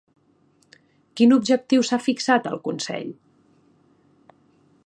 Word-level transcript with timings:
Quin 1.19 1.35
objectiu 1.35 1.85
s'ha 1.89 2.01
fixat 2.07 2.51
el 2.53 2.59
Consell? 2.69 3.15